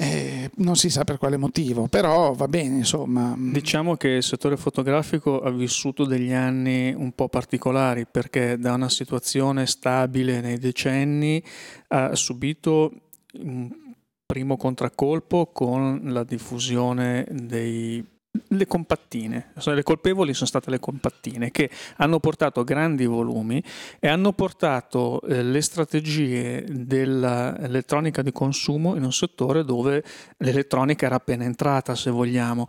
[0.00, 3.34] Eh, non si sa per quale motivo, però va bene, insomma.
[3.36, 8.88] Diciamo che il settore fotografico ha vissuto degli anni un po' particolari perché da una
[8.88, 11.42] situazione stabile nei decenni
[11.88, 12.92] ha subito
[13.38, 13.70] un
[14.24, 18.04] primo contraccolpo con la diffusione dei
[18.48, 23.62] le compattine, le colpevoli sono state le compattine che hanno portato grandi volumi
[23.98, 30.04] e hanno portato eh, le strategie dell'elettronica di consumo in un settore dove
[30.38, 32.66] l'elettronica era appena entrata, se vogliamo,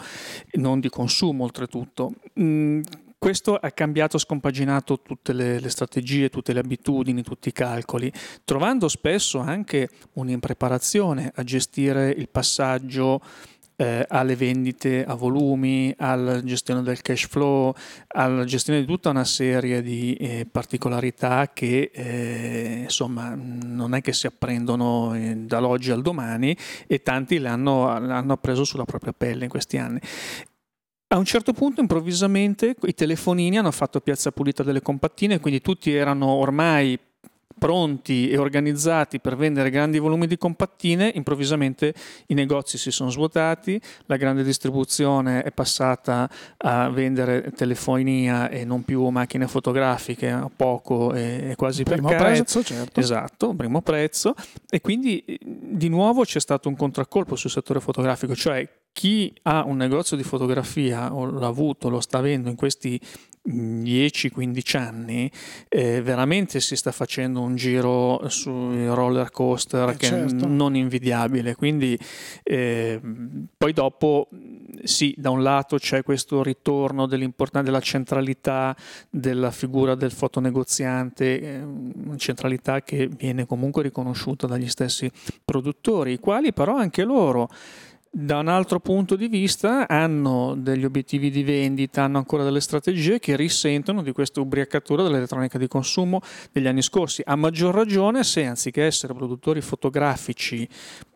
[0.53, 2.13] non di consumo oltretutto.
[2.39, 2.81] Mm,
[3.19, 8.11] questo ha cambiato, scompaginato tutte le, le, strategie, tutte le abitudini, tutti i calcoli,
[8.45, 13.21] trovando spesso anche un'impreparazione a gestire il passaggio
[13.79, 17.73] eh, alle vendite a volumi, alla gestione del cash flow,
[18.07, 24.11] alla gestione di tutta una serie di eh, particolarità che eh, insomma non è che
[24.11, 26.55] si apprendono eh, dall'oggi al domani
[26.87, 29.99] e tanti l'hanno, l'hanno preso sulla propria pelle in questi anni.
[31.11, 35.91] A un certo punto improvvisamente i telefonini hanno fatto piazza pulita delle compattine, quindi tutti
[35.91, 36.99] erano ormai
[37.57, 41.95] pronti e organizzati per vendere grandi volumi di compattine, improvvisamente
[42.27, 48.83] i negozi si sono svuotati, la grande distribuzione è passata a vendere telefonia e non
[48.83, 52.33] più macchine fotografiche a poco e, quasi primo per caso.
[52.33, 52.99] prezzo, certo.
[52.99, 54.35] Esatto, primo prezzo
[54.69, 59.77] e quindi di nuovo c'è stato un contraccolpo sul settore fotografico, cioè chi ha un
[59.77, 62.99] negozio di fotografia o l'ha avuto, lo sta avendo in questi
[63.47, 65.31] 10-15 anni
[65.69, 70.45] eh, veramente si sta facendo un giro sui roller coaster eh che certo.
[70.45, 71.97] è non invidiabile quindi
[72.43, 72.99] eh,
[73.57, 74.27] poi dopo
[74.83, 78.75] sì da un lato c'è questo ritorno dell'importanza della centralità
[79.09, 81.63] della figura del fotonegoziante eh,
[82.17, 85.09] centralità che viene comunque riconosciuta dagli stessi
[85.43, 87.49] produttori i quali però anche loro
[88.11, 93.19] da un altro punto di vista hanno degli obiettivi di vendita, hanno ancora delle strategie
[93.19, 96.19] che risentono di questa ubriacatura dell'elettronica di consumo
[96.51, 97.21] degli anni scorsi.
[97.23, 100.67] A maggior ragione se anziché essere produttori fotografici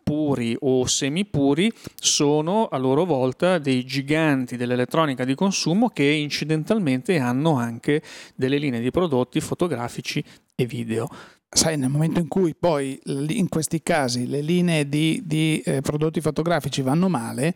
[0.03, 7.57] puri o semipuri sono a loro volta dei giganti dell'elettronica di consumo che incidentalmente hanno
[7.57, 8.03] anche
[8.35, 10.23] delle linee di prodotti fotografici
[10.55, 11.07] e video.
[11.55, 16.19] Sai, nel momento in cui poi in questi casi le linee di, di eh, prodotti
[16.19, 17.53] fotografici vanno male,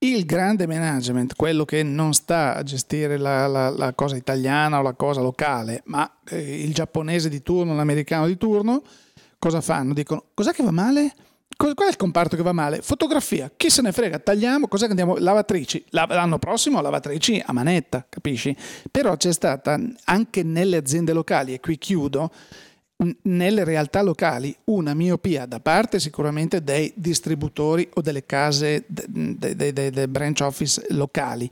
[0.00, 4.82] il grande management, quello che non sta a gestire la, la, la cosa italiana o
[4.82, 8.82] la cosa locale, ma eh, il giapponese di turno, l'americano di turno,
[9.38, 9.94] cosa fanno?
[9.94, 11.12] Dicono, cos'è che va male?
[11.56, 12.82] Qual è il comparto che va male?
[12.82, 15.16] Fotografia, chi se ne frega, tagliamo, cos'è che andiamo?
[15.16, 18.56] Lavatrici, l'anno prossimo lavatrici a manetta, capisci?
[18.92, 22.30] Però c'è stata anche nelle aziende locali, e qui chiudo,
[23.22, 29.72] nelle realtà locali una miopia da parte sicuramente dei distributori o delle case, dei de,
[29.72, 31.48] de, de branch office locali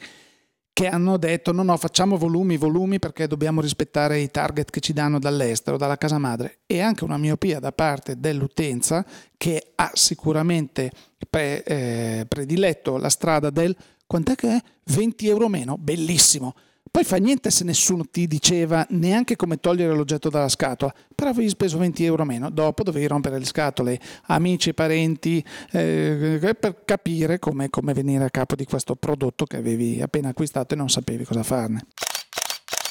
[0.76, 4.92] che hanno detto no no facciamo volumi volumi perché dobbiamo rispettare i target che ci
[4.92, 6.58] danno dall'estero dalla casa madre.
[6.66, 9.02] E anche una miopia da parte dell'utenza
[9.38, 10.90] che ha sicuramente
[11.30, 13.74] pre, eh, prediletto la strada del
[14.06, 14.62] quant'è che è?
[14.84, 15.78] 20 euro meno?
[15.78, 16.54] Bellissimo
[16.96, 21.50] poi fa niente se nessuno ti diceva neanche come togliere l'oggetto dalla scatola, però avevi
[21.50, 27.68] speso 20 euro meno, dopo dovevi rompere le scatole, amici, parenti, eh, per capire come,
[27.68, 31.42] come venire a capo di questo prodotto che avevi appena acquistato e non sapevi cosa
[31.42, 31.84] farne.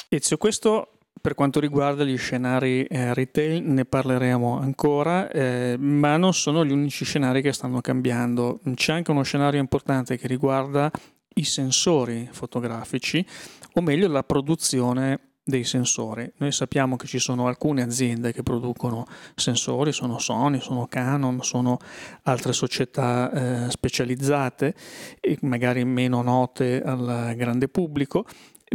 [0.09, 6.35] Ezio, questo per quanto riguarda gli scenari eh, retail ne parleremo ancora, eh, ma non
[6.35, 8.59] sono gli unici scenari che stanno cambiando.
[8.75, 10.91] C'è anche uno scenario importante che riguarda
[11.37, 13.25] i sensori fotografici,
[13.77, 16.29] o meglio la produzione dei sensori.
[16.37, 21.77] Noi sappiamo che ci sono alcune aziende che producono sensori, sono Sony, sono Canon, sono
[22.23, 24.73] altre società eh, specializzate
[25.41, 28.25] magari meno note al grande pubblico,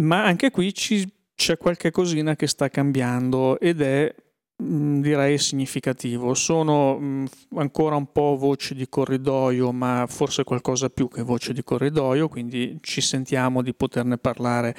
[0.01, 4.15] ma anche qui ci, c'è qualche cosina che sta cambiando ed è
[4.61, 6.35] direi significativo.
[6.35, 7.25] Sono mm,
[7.57, 12.79] ancora un po' voci di corridoio, ma forse qualcosa più che voce di corridoio, quindi
[12.83, 14.75] ci sentiamo di poterne parlare.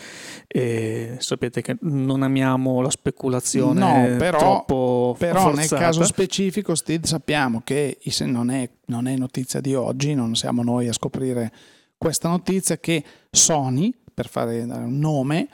[0.48, 5.76] E sapete che non amiamo la speculazione no, però, troppo però forzata.
[5.76, 10.63] nel caso specifico, Steve, sappiamo che non è, non è notizia di oggi, non siamo
[10.63, 11.52] noi a scoprire
[11.98, 15.48] questa notizia, che Sony, per fare un nome,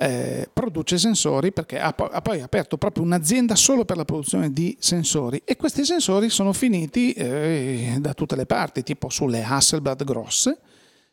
[0.00, 4.76] eh, produce sensori perché ha, ha, poi aperto proprio un'azienda solo per la produzione di
[4.78, 5.42] sensori.
[5.44, 10.58] E questi sensori sono finiti eh, da tutte le parti, tipo sulle Hasselblad grosse,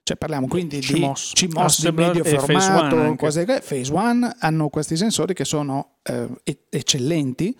[0.04, 4.96] cioè parliamo quindi CMOS, di CMOS di medio formato, Phase quasi, Phase One hanno questi
[4.96, 6.28] sensori che sono eh,
[6.70, 7.58] eccellenti.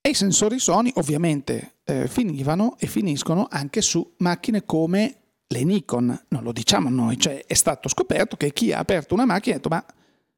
[0.00, 6.24] E i sensori Sony ovviamente eh, finivano e finiscono anche su macchine come le Nikon,
[6.28, 9.58] non lo diciamo noi, cioè è stato scoperto che chi ha aperto una macchina ha
[9.58, 9.84] detto ma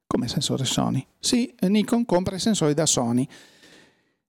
[0.06, 1.04] come sensore Sony.
[1.18, 3.26] Sì, Nikon compra i sensori da Sony.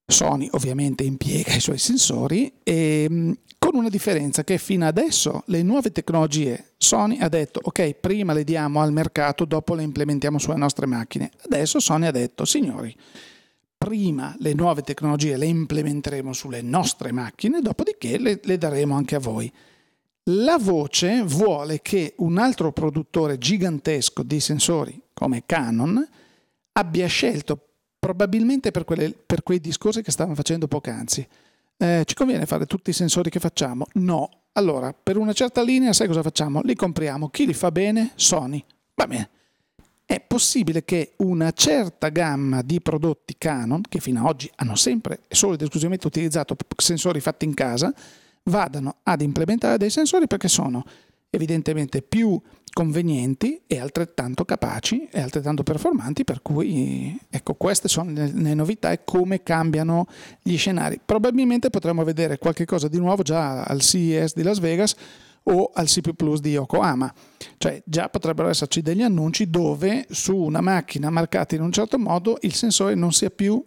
[0.10, 5.62] Sony ovviamente impiega i suoi sensori e mm, con una differenza che fino adesso le
[5.64, 10.56] nuove tecnologie Sony ha detto ok prima le diamo al mercato dopo le implementiamo sulle
[10.56, 12.96] nostre macchine adesso Sony ha detto signori
[13.78, 19.20] prima le nuove tecnologie le implementeremo sulle nostre macchine dopodiché le, le daremo anche a
[19.20, 19.52] voi
[20.30, 26.06] la voce vuole che un altro produttore gigantesco di sensori come Canon
[26.74, 27.60] abbia scelto
[27.98, 31.28] probabilmente per, quelle, per quei discorsi che stavamo facendo poc'anzi.
[31.78, 33.86] Eh, ci conviene fare tutti i sensori che facciamo?
[33.94, 34.30] No.
[34.54, 36.62] Allora, per una certa linea, sai cosa facciamo?
[36.64, 37.30] Li compriamo.
[37.30, 38.12] Chi li fa bene?
[38.16, 38.64] Sony.
[38.96, 39.30] Va bene.
[40.06, 45.22] È possibile che una certa gamma di prodotti Canon, che fino ad oggi hanno sempre
[45.28, 47.94] e solo ed esclusivamente utilizzato sensori fatti in casa,
[48.48, 50.84] vadano ad implementare dei sensori perché sono
[51.30, 52.40] evidentemente più
[52.74, 59.04] convenienti e altrettanto capaci e altrettanto performanti, per cui ecco, queste sono le, novità e
[59.04, 60.06] come cambiano
[60.42, 61.00] gli scenari.
[61.04, 64.96] Probabilmente potremo vedere qualche cosa di nuovo già al CES di Las Vegas
[65.44, 67.12] o al CPU Plus di Yokohama,
[67.58, 72.38] cioè già potrebbero esserci degli annunci dove su una macchina marcata in un certo modo
[72.42, 73.64] il sensore non sia più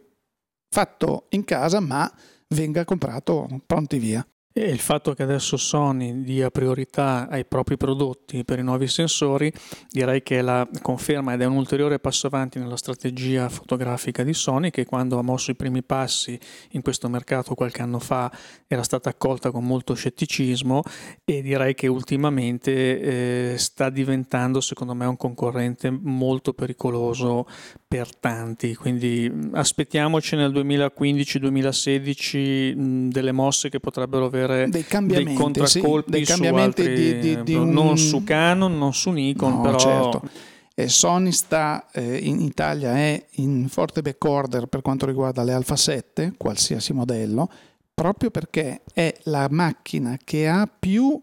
[0.68, 2.10] fatto in casa ma
[2.48, 4.24] venga comprato pronti via.
[4.52, 9.52] E il fatto che adesso Sony dia priorità ai propri prodotti per i nuovi sensori
[9.88, 14.70] direi che la conferma ed è un ulteriore passo avanti nella strategia fotografica di Sony
[14.70, 16.36] che quando ha mosso i primi passi
[16.70, 18.28] in questo mercato qualche anno fa
[18.66, 20.82] era stata accolta con molto scetticismo
[21.24, 27.46] e direi che ultimamente eh, sta diventando secondo me un concorrente molto pericoloso
[27.86, 28.74] per tanti.
[28.74, 36.10] Quindi aspettiamoci nel 2015-2016 delle mosse che potrebbero avere avere dei, cambiamenti, dei contraccolpi sì,
[36.10, 37.70] dei cambiamenti altri, di, di, di un...
[37.70, 39.78] non su Canon, non su Nikon, no, però...
[39.78, 40.28] Certo.
[40.72, 45.76] E Sony sta eh, in Italia è in forte backorder per quanto riguarda le Alpha
[45.76, 47.50] 7, qualsiasi modello,
[47.92, 51.20] proprio perché è la macchina che ha più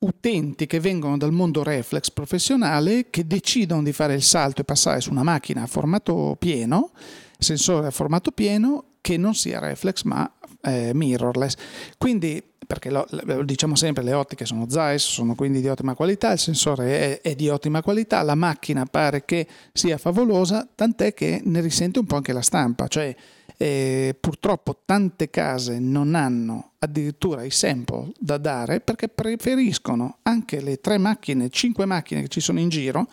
[0.00, 5.00] utenti che vengono dal mondo reflex professionale che decidono di fare il salto e passare
[5.00, 6.90] su una macchina a formato pieno,
[7.38, 10.30] sensore a formato pieno, che non sia reflex ma
[10.68, 11.54] eh, mirrorless.
[11.96, 16.32] Quindi, perché lo, lo, diciamo sempre, le ottiche sono Zeiss, sono quindi di ottima qualità,
[16.32, 21.40] il sensore è, è, di ottima qualità, la macchina pare che sia favolosa, tant'è che
[21.44, 23.14] ne risente un po' anche la stampa, cioè
[23.60, 30.80] eh, purtroppo tante case non hanno addirittura i sample da dare perché preferiscono anche le
[30.80, 33.08] tre macchine, cinque macchine che ci sono in giro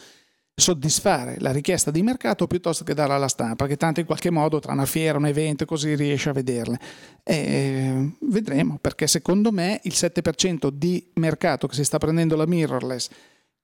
[0.58, 4.60] soddisfare la richiesta di mercato piuttosto che darla alla stampa, che tanto in qualche modo
[4.60, 6.80] tra una fiera, un evento, così riesce a vederle.
[7.24, 13.10] E vedremo, perché secondo me il 7% di mercato che si sta prendendo la mirrorless,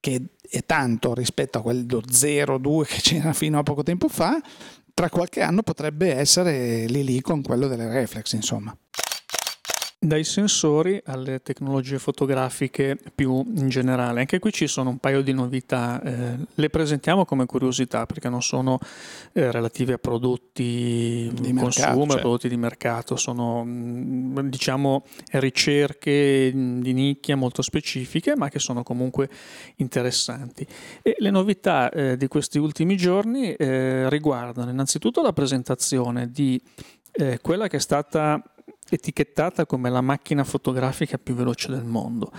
[0.02, 4.42] che è tanto rispetto a quello 0,2 che c'era fino a poco tempo fa,
[4.94, 8.76] tra qualche anno potrebbe essere lì lì con quello delle reflex, insomma.
[10.04, 15.32] Dai sensori alle tecnologie fotografiche più in generale, anche qui ci sono un paio di
[15.32, 18.80] novità, eh, le presentiamo come curiosità perché non sono
[19.32, 22.20] eh, relative a prodotti di consumo, cioè.
[22.20, 29.30] prodotti di mercato, sono mm, diciamo ricerche di nicchia molto specifiche ma che sono comunque
[29.76, 30.66] interessanti.
[31.04, 36.60] E le novità eh, di questi ultimi giorni eh, riguardano innanzitutto la presentazione di
[37.14, 38.42] eh, quella che è stata
[38.96, 42.32] etichettata come la macchina fotografica più veloce del mondo.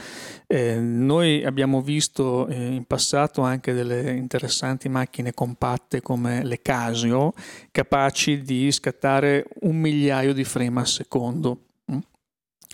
[0.47, 7.33] Eh, noi abbiamo visto eh, in passato anche delle interessanti macchine compatte come le Casio,
[7.71, 11.59] capaci di scattare un migliaio di frame al secondo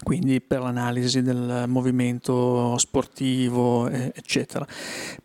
[0.03, 4.67] quindi per l'analisi del movimento sportivo, eccetera.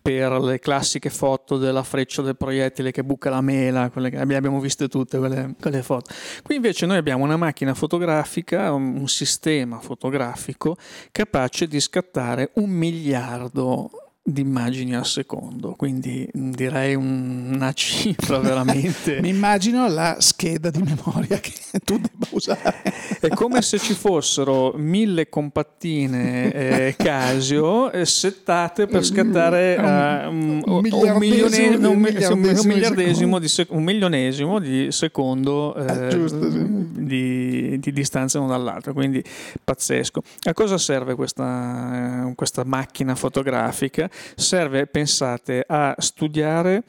[0.02, 4.60] Per le classiche foto della freccia del proiettile che buca la mela, quelle che abbiamo
[4.60, 6.14] viste tutte quelle, quelle foto.
[6.42, 10.78] Qui invece noi abbiamo una macchina fotografica, un sistema fotografico
[11.12, 19.20] capace di scattare un miliardo di immagini al secondo, quindi direi una cifra veramente...
[19.22, 21.52] Mi immagino la scheda di memoria che
[21.84, 22.84] tu debba usare.
[23.20, 30.62] È come se ci fossero mille compattine eh, Casio eh, settate per scattare uh, un,
[30.64, 36.66] un, miliardesimo, un, miliardesimo di sec- un milionesimo di secondo eh, ah, giusto, sì.
[36.92, 39.22] di, di, distanza l'uno dall'altro, quindi
[39.62, 40.22] pazzesco.
[40.44, 44.12] A cosa serve questa, questa macchina fotografica?
[44.36, 46.84] Serve, pensate, a studiare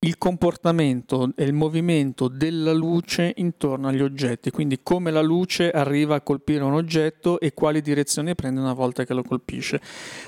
[0.00, 6.14] il comportamento e il movimento della luce intorno agli oggetti, quindi come la luce arriva
[6.14, 9.80] a colpire un oggetto e quali direzioni prende una volta che lo colpisce.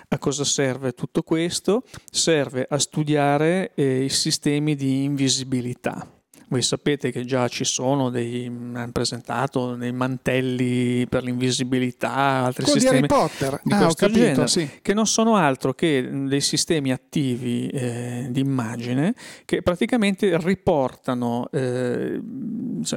[0.08, 1.84] A cosa serve tutto questo?
[2.10, 6.19] Serve a studiare eh, i sistemi di invisibilità.
[6.51, 12.80] Voi sapete che già ci sono dei, hanno presentato dei mantelli per l'invisibilità, altri Quello
[12.80, 13.61] sistemi di Harry Potter.
[13.62, 14.68] di ah, questo capito, genere, sì.
[14.82, 22.20] che non sono altro che dei sistemi attivi eh, di immagine che praticamente riportano, eh,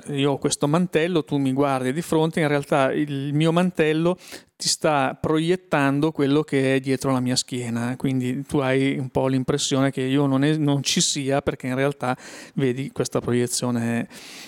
[0.08, 4.18] io ho questo mantello, tu mi guardi di fronte, in realtà il mio mantello
[4.56, 9.28] ti sta proiettando quello che è dietro la mia schiena, quindi tu hai un po'
[9.28, 12.16] l'impressione che io non, è, non ci sia perché in realtà
[12.54, 14.08] vedi questa proiezione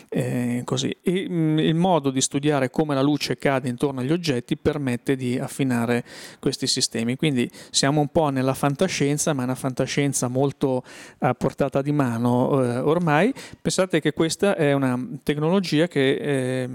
[0.10, 0.95] eh, così.
[1.01, 5.16] E, mh, mm, il modo di studiare come la luce cade intorno agli oggetti permette
[5.16, 6.06] di affinare
[6.39, 10.84] questi sistemi, quindi siamo un po' nella fantascienza, ma una fantascienza molto
[11.20, 13.34] a portata di mano eh, ormai.
[13.62, 16.70] Pensate che questa è una tecnologia che eh,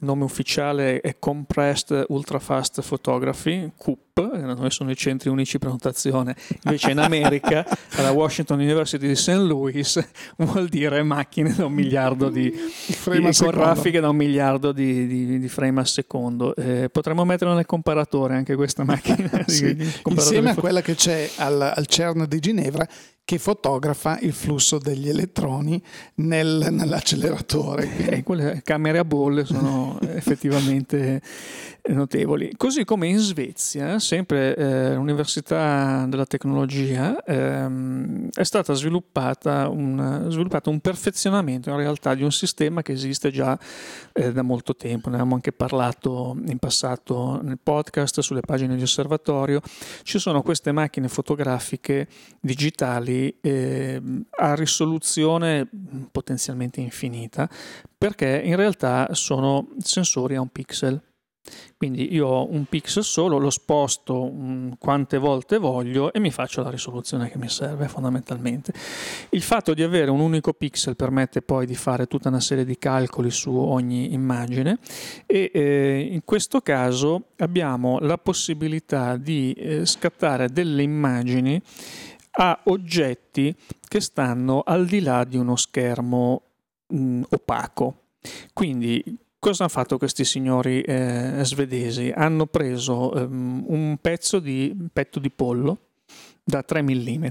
[0.00, 5.70] il nome ufficiale è Compressed Ultra Fast Photography, CUP, noi sono i centri unici per
[5.70, 9.30] notazione, invece in America, alla Washington University di St.
[9.30, 15.06] Louis, vuol dire macchine da un miliardo di, frame con raffiche da un miliardo di,
[15.08, 16.54] di, di frame al secondo.
[16.54, 19.30] Eh, potremmo metterlo nel comparatore anche questa macchina.
[19.46, 19.76] sì.
[20.04, 22.86] Insieme a quella che c'è al, al CERN di Ginevra,
[23.28, 25.78] che fotografa il flusso degli elettroni
[26.14, 27.94] nel, nell'acceleratore.
[28.08, 31.20] Eh, quelle camere a bolle sono effettivamente
[31.88, 32.52] notevoli.
[32.56, 41.68] Così come in Svezia, sempre eh, l'Università della Tecnologia, ehm, è stato sviluppato un perfezionamento
[41.68, 43.58] in realtà di un sistema che esiste già
[44.14, 45.10] eh, da molto tempo.
[45.10, 49.60] Ne abbiamo anche parlato in passato nel podcast, sulle pagine di osservatorio.
[50.02, 52.08] Ci sono queste macchine fotografiche
[52.40, 54.00] digitali eh,
[54.30, 55.68] a risoluzione
[56.10, 57.48] potenzialmente infinita
[57.96, 61.02] perché in realtà sono sensori a un pixel
[61.76, 66.62] Quindi io ho un pixel solo, lo sposto um, quante volte voglio e mi faccio
[66.62, 68.72] la risoluzione che mi serve fondamentalmente.
[69.30, 72.78] Il fatto di avere un unico pixel permette poi di fare tutta una serie di
[72.78, 74.78] calcoli su ogni immagine
[75.26, 81.60] e eh, in questo caso abbiamo la possibilità di eh, scattare delle immagini
[82.40, 83.54] a oggetti
[83.86, 86.42] che stanno al di là di uno schermo
[86.86, 88.02] mh, opaco.
[88.52, 89.02] Quindi
[89.38, 92.12] cosa hanno fatto questi signori eh, svedesi?
[92.14, 95.78] Hanno preso um, un pezzo di petto di pollo
[96.44, 97.26] da 3 mm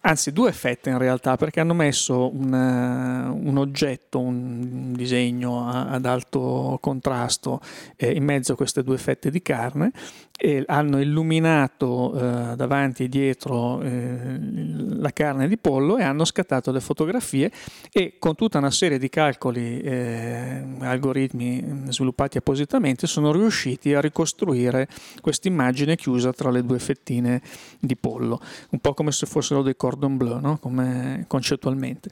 [0.00, 6.78] anzi due fette in realtà, perché hanno messo una, un oggetto, un disegno ad alto
[6.80, 7.60] contrasto
[7.96, 9.92] eh, in mezzo a queste due fette di carne
[10.40, 16.70] e hanno illuminato eh, davanti e dietro eh, la carne di pollo e hanno scattato
[16.70, 17.50] le fotografie
[17.90, 24.86] e con tutta una serie di calcoli, eh, algoritmi sviluppati appositamente, sono riusciti a ricostruire
[25.20, 27.42] questa immagine chiusa tra le due fettine
[27.80, 30.58] di pollo, un po' come se fossero dei cordon bleu, no?
[30.58, 32.10] come concettualmente.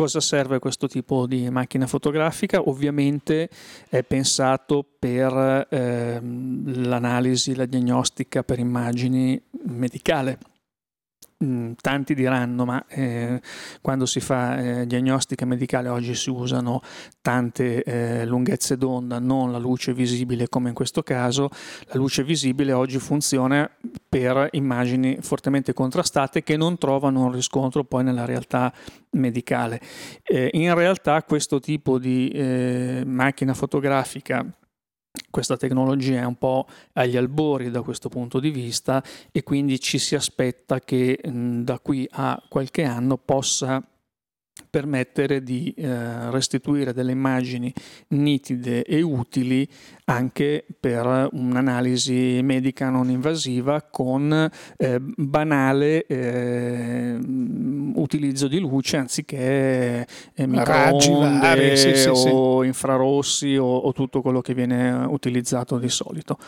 [0.00, 2.62] Cosa serve questo tipo di macchina fotografica?
[2.70, 3.50] Ovviamente
[3.86, 10.38] è pensato per eh, l'analisi, la diagnostica per immagini medicale
[11.80, 13.40] tanti diranno, ma eh,
[13.80, 16.82] quando si fa eh, diagnostica medicale oggi si usano
[17.22, 21.48] tante eh, lunghezze d'onda, non la luce visibile come in questo caso.
[21.86, 23.70] La luce visibile oggi funziona
[24.06, 28.72] per immagini fortemente contrastate che non trovano un riscontro poi nella realtà
[29.12, 29.80] medicale.
[30.22, 34.44] Eh, in realtà questo tipo di eh, macchina fotografica
[35.30, 39.02] questa tecnologia è un po' agli albori da questo punto di vista
[39.32, 43.82] e quindi ci si aspetta che da qui a qualche anno possa
[44.70, 47.72] permettere di eh, restituire delle immagini
[48.08, 49.68] nitide e utili
[50.04, 57.18] anche per un'analisi medica non invasiva con eh, banale eh,
[57.94, 64.54] utilizzo di luce anziché eh, microonde sì, sì, o infrarossi o, o tutto quello che
[64.54, 66.38] viene utilizzato di solito.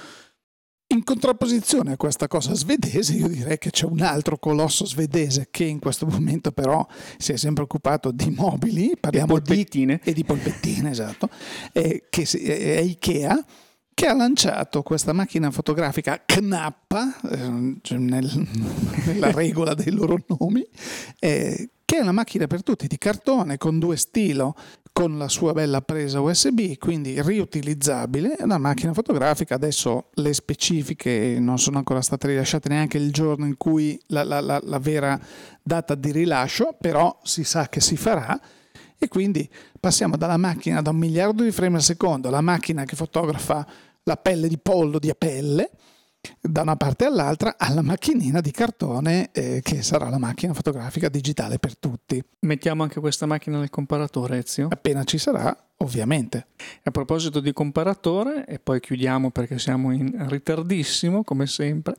[0.92, 5.64] In contrapposizione a questa cosa svedese, io direi che c'è un altro colosso svedese che
[5.64, 6.86] in questo momento però
[7.16, 11.30] si è sempre occupato di mobili, parliamo e di e di polpettine, esatto,
[11.72, 13.42] eh, che è Ikea
[13.94, 18.30] che ha lanciato questa macchina fotografica Knappa, eh, cioè nel,
[19.06, 20.62] nella regola dei loro nomi,
[21.18, 24.54] eh, che è una macchina per tutti di cartone con due stilo
[24.92, 31.38] con la sua bella presa USB, quindi riutilizzabile, è una macchina fotografica, adesso le specifiche
[31.40, 35.18] non sono ancora state rilasciate neanche il giorno in cui la, la, la, la vera
[35.62, 38.38] data di rilascio, però si sa che si farà.
[38.98, 39.48] E quindi
[39.80, 43.66] passiamo dalla macchina da un miliardo di frame al secondo alla macchina che fotografa
[44.04, 45.70] la pelle di pollo di Apelle
[46.40, 51.58] da una parte all'altra alla macchinina di cartone eh, che sarà la macchina fotografica digitale
[51.58, 52.22] per tutti.
[52.40, 54.68] Mettiamo anche questa macchina nel comparatore, Ezio?
[54.70, 56.46] Appena ci sarà, Ovviamente.
[56.84, 61.94] A proposito di comparatore, e poi chiudiamo perché siamo in ritardissimo come sempre,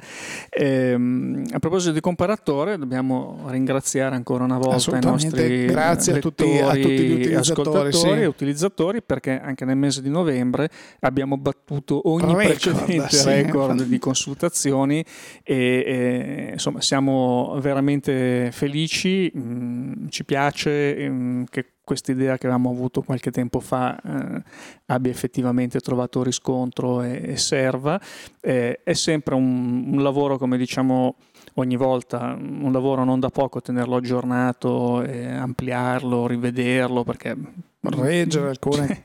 [0.50, 6.60] ehm, a proposito di comparatore dobbiamo ringraziare ancora una volta i nostri grazie a tutti,
[6.60, 8.08] a tutti gli utilizzatori, sì.
[8.08, 10.70] e utilizzatori perché anche nel mese di novembre
[11.02, 13.26] abbiamo battuto ogni record, precedente sì.
[13.28, 15.04] record di consultazioni
[15.44, 15.56] e,
[15.86, 22.48] e, insomma siamo veramente felici, mh, mm, ci piace mh, mm, che questa idea che
[22.48, 24.44] avevamo avuto qualche tempo fa eh,
[24.88, 28.00] abbia effettivamente trovato riscontro e, e serva.
[28.40, 31.16] Eh, è sempre un, un, lavoro, come diciamo
[31.56, 37.36] ogni volta, un lavoro non da poco tenerlo aggiornato, ampliarlo, rivederlo, perché
[37.84, 39.04] reggere alcune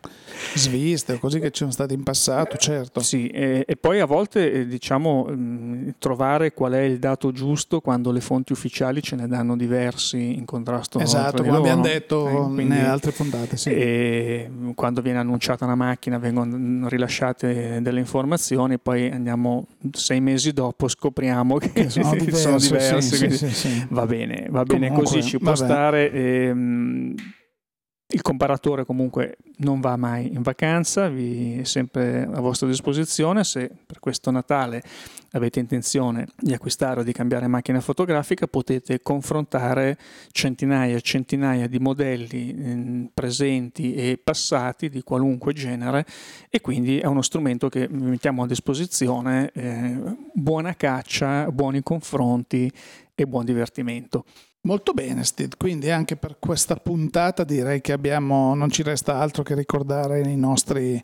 [0.54, 3.00] sviste o così che ci sono state in passato, certo.
[3.00, 7.80] Sì, e, e poi a volte eh, diciamo mh, trovare qual è il dato giusto
[7.80, 12.52] quando le fonti ufficiali ce ne danno diversi in contrasto Esatto, come abbiamo detto eh,
[12.52, 13.70] quindi, altre puntate, sì.
[13.70, 20.88] E quando viene annunciata una macchina vengono rilasciate delle informazioni, poi andiamo sei mesi dopo
[20.88, 25.28] scopriamo che, che sono diverse, sono diverse sì, sì, va bene, va bene Comunque, così,
[25.28, 25.64] ci può vabbè.
[25.64, 26.12] stare.
[26.12, 27.14] E, ehm,
[28.10, 33.44] il comparatore comunque non va mai in vacanza, vi è sempre a vostra disposizione.
[33.44, 34.82] Se per questo Natale
[35.32, 39.98] avete intenzione di acquistare o di cambiare macchina fotografica, potete confrontare
[40.32, 46.06] centinaia e centinaia di modelli eh, presenti e passati di qualunque genere
[46.48, 49.50] e quindi è uno strumento che mettiamo a disposizione.
[49.52, 52.72] Eh, buona caccia, buoni confronti
[53.14, 54.24] e buon divertimento.
[54.62, 55.54] Molto bene, Steve.
[55.56, 60.36] Quindi anche per questa puntata direi che abbiamo, non ci resta altro che ricordare i
[60.36, 61.02] nostri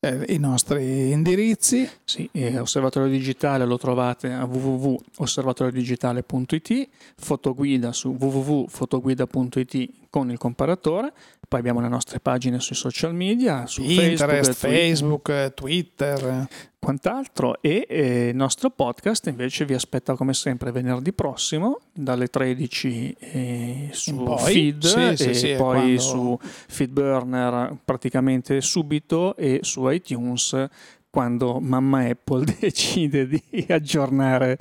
[0.00, 1.90] eh, i nostri indirizzi.
[2.04, 11.12] Sì, Osservatorio Digitale lo trovate a www.osservatoriodigitale.it, fotoguida su www.fotoguida.it con il comparatore,
[11.48, 16.46] poi abbiamo le nostre pagine sui social media, su Pinterest, Facebook, Facebook, Twitter.
[16.80, 23.16] Quant'altro e eh, il nostro podcast invece vi aspetta come sempre venerdì prossimo dalle 13
[23.18, 24.38] eh, su poi?
[24.52, 30.66] feed Sì, sì, e sì, poi quando- su Feedburner praticamente subito e su iTunes
[31.10, 34.58] quando mamma Apple decide di aggiornare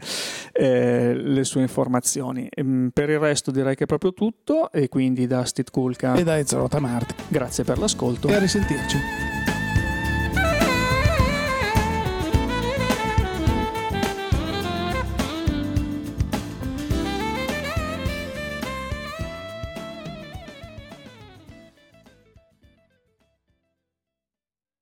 [0.54, 2.48] eh, le sue informazioni.
[2.50, 6.24] Ehm, Per il resto direi che è proprio tutto e quindi da Steve Kulka E
[6.24, 7.14] dai Zero Tamarti.
[7.28, 8.28] grazie per l'ascolto.
[8.30, 9.37] E a risentirci.